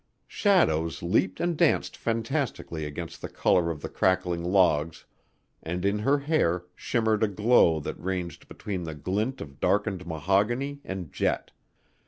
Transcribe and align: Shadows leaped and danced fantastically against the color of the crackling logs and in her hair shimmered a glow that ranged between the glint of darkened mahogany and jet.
Shadows 0.25 1.03
leaped 1.03 1.39
and 1.39 1.55
danced 1.55 1.95
fantastically 1.95 2.85
against 2.85 3.21
the 3.21 3.29
color 3.29 3.69
of 3.69 3.83
the 3.83 3.87
crackling 3.87 4.43
logs 4.43 5.05
and 5.61 5.85
in 5.85 5.99
her 5.99 6.17
hair 6.17 6.65
shimmered 6.75 7.21
a 7.21 7.27
glow 7.27 7.79
that 7.81 7.99
ranged 7.99 8.47
between 8.47 8.81
the 8.85 8.95
glint 8.95 9.41
of 9.41 9.59
darkened 9.59 10.07
mahogany 10.07 10.81
and 10.83 11.13
jet. 11.13 11.51